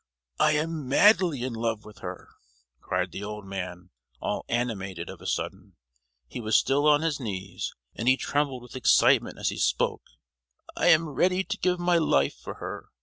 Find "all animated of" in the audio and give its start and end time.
4.19-5.21